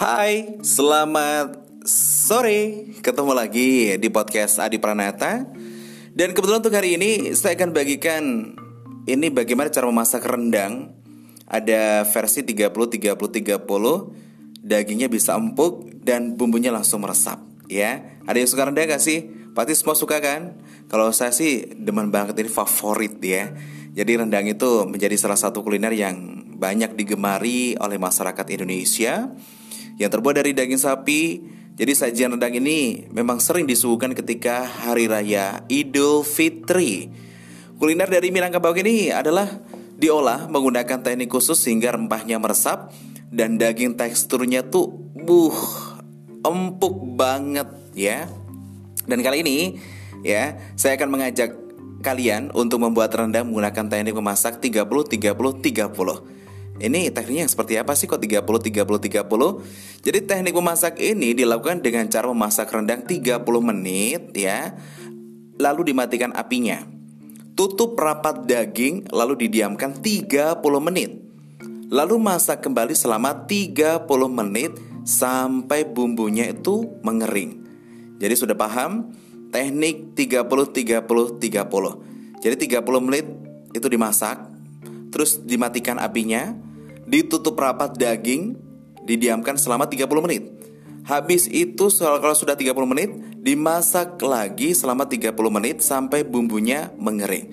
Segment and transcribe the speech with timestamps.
[0.00, 2.88] Hai, selamat sore.
[3.04, 5.44] Ketemu lagi di podcast Adi Pranata.
[6.16, 8.56] Dan kebetulan untuk hari ini saya akan bagikan
[9.04, 10.96] ini bagaimana cara memasak rendang.
[11.44, 14.64] Ada versi 30 30 30.
[14.64, 18.00] Dagingnya bisa empuk dan bumbunya langsung meresap, ya.
[18.24, 19.28] Ada yang suka rendang gak sih?
[19.52, 20.64] Pasti semua suka kan?
[20.88, 23.52] Kalau saya sih demen banget ini favorit ya.
[23.92, 29.28] Jadi rendang itu menjadi salah satu kuliner yang banyak digemari oleh masyarakat Indonesia
[30.00, 31.20] yang terbuat dari daging sapi.
[31.76, 37.12] Jadi sajian rendang ini memang sering disuguhkan ketika hari raya Idul Fitri.
[37.76, 39.48] Kuliner dari Minangkabau ini adalah
[40.00, 42.92] diolah menggunakan teknik khusus sehingga rempahnya meresap
[43.28, 45.56] dan daging teksturnya tuh buh
[46.44, 48.28] empuk banget ya.
[49.04, 49.80] Dan kali ini
[50.24, 51.56] ya, saya akan mengajak
[52.00, 56.39] kalian untuk membuat rendang menggunakan teknik memasak 30 30 30.
[56.80, 59.28] Ini tekniknya seperti apa sih kok 30 30 30?
[60.00, 64.72] Jadi teknik memasak ini dilakukan dengan cara memasak rendang 30 menit ya.
[65.60, 66.80] Lalu dimatikan apinya.
[67.52, 71.20] Tutup rapat daging lalu didiamkan 30 menit.
[71.92, 74.72] Lalu masak kembali selama 30 menit
[75.04, 77.60] sampai bumbunya itu mengering.
[78.16, 79.12] Jadi sudah paham
[79.52, 82.40] teknik 30 30 30.
[82.40, 83.26] Jadi 30 menit
[83.76, 84.48] itu dimasak,
[85.12, 86.56] terus dimatikan apinya,
[87.10, 88.54] ditutup rapat daging,
[89.02, 90.46] didiamkan selama 30 menit.
[91.02, 93.10] Habis itu kalau sudah 30 menit,
[93.42, 97.50] dimasak lagi selama 30 menit sampai bumbunya mengering.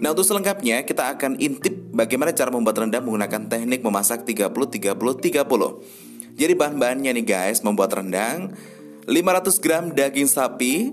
[0.00, 4.96] Nah untuk selengkapnya kita akan intip bagaimana cara membuat rendang menggunakan teknik memasak 30 30
[4.96, 6.34] 30.
[6.34, 8.56] Jadi bahan-bahannya nih guys membuat rendang
[9.06, 10.92] 500 gram daging sapi,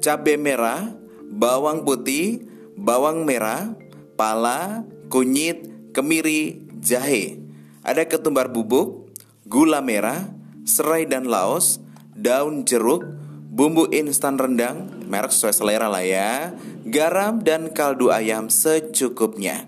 [0.00, 0.96] cabai merah,
[1.28, 3.76] bawang putih, bawang merah,
[4.16, 7.39] pala, kunyit, kemiri, jahe.
[7.80, 9.08] Ada ketumbar bubuk,
[9.48, 10.28] gula merah,
[10.68, 11.80] serai dan laos,
[12.12, 13.02] daun jeruk,
[13.50, 16.52] bumbu instan rendang, merek sesuai selera lah ya,
[16.84, 19.66] garam dan kaldu ayam secukupnya.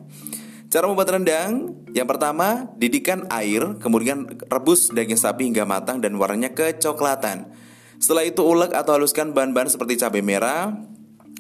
[0.73, 6.57] Cara membuat rendang, yang pertama, didikan air, kemudian rebus daging sapi hingga matang dan warnanya
[6.57, 7.53] kecoklatan.
[8.01, 10.73] Setelah itu ulek atau haluskan bahan-bahan seperti cabai merah,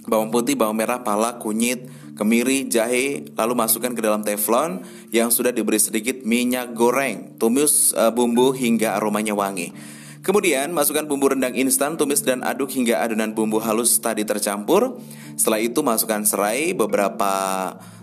[0.04, 5.50] bawang putih, bawang merah, pala, kunyit, kemiri, jahe, lalu masukkan ke dalam teflon yang sudah
[5.50, 7.36] diberi sedikit minyak goreng.
[7.40, 9.72] Tumis uh, bumbu hingga aromanya wangi.
[10.22, 15.02] Kemudian masukkan bumbu rendang instan, tumis dan aduk hingga adonan bumbu halus tadi tercampur.
[15.34, 17.32] Setelah itu masukkan serai, beberapa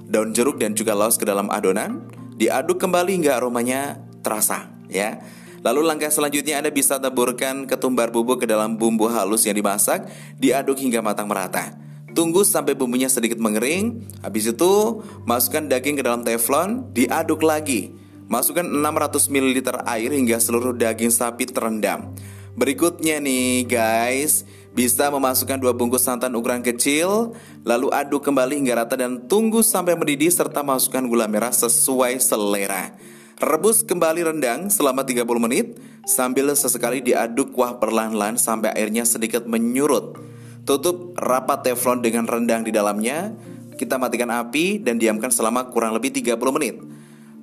[0.04, 2.12] daun jeruk dan juga laos ke dalam adonan.
[2.36, 5.24] Diaduk kembali hingga aromanya terasa, ya.
[5.64, 10.08] Lalu langkah selanjutnya Anda bisa taburkan ketumbar bubuk ke dalam bumbu halus yang dimasak,
[10.40, 11.89] diaduk hingga matang merata.
[12.18, 14.06] Tunggu sampai bumbunya sedikit mengering.
[14.26, 17.94] Habis itu, masukkan daging ke dalam teflon, diaduk lagi.
[18.30, 19.58] Masukkan 600 ml
[19.90, 22.14] air hingga seluruh daging sapi terendam.
[22.60, 24.44] Berikutnya nih guys,
[24.76, 27.34] bisa memasukkan dua bungkus santan ukuran kecil,
[27.64, 32.94] lalu aduk kembali hingga rata dan tunggu sampai mendidih serta masukkan gula merah sesuai selera.
[33.40, 40.29] Rebus kembali rendang selama 30 menit sambil sesekali diaduk kuah perlahan-lahan sampai airnya sedikit menyurut.
[40.64, 43.36] Tutup rapat teflon dengan rendang di dalamnya.
[43.76, 46.76] Kita matikan api dan diamkan selama kurang lebih 30 menit.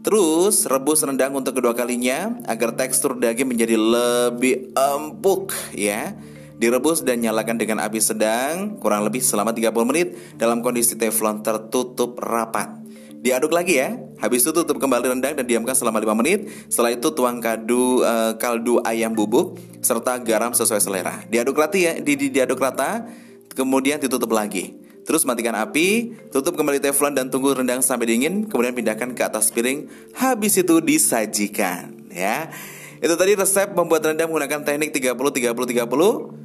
[0.06, 6.14] Terus rebus rendang untuk kedua kalinya agar tekstur daging menjadi lebih empuk ya.
[6.56, 12.16] Direbus dan nyalakan dengan api sedang kurang lebih selama 30 menit dalam kondisi teflon tertutup
[12.22, 12.85] rapat.
[13.20, 13.96] Diaduk lagi ya.
[14.20, 16.48] Habis itu tutup kembali rendang dan diamkan selama 5 menit.
[16.72, 21.22] Setelah itu tuang kadu uh, kaldu ayam bubuk serta garam sesuai selera.
[21.28, 23.04] Diaduk rata ya, di, di, diaduk rata,
[23.52, 24.76] kemudian ditutup lagi.
[25.06, 29.54] Terus matikan api, tutup kembali teflon dan tunggu rendang sampai dingin, kemudian pindahkan ke atas
[29.54, 29.86] piring.
[30.18, 32.50] Habis itu disajikan, ya.
[32.98, 36.35] Itu tadi resep membuat rendang menggunakan teknik 30 30 30.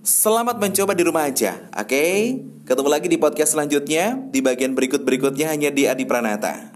[0.00, 1.84] Selamat mencoba di rumah aja, oke?
[1.84, 2.40] Okay?
[2.64, 6.69] Ketemu lagi di podcast selanjutnya, di bagian berikut-berikutnya hanya di Adi Pranata.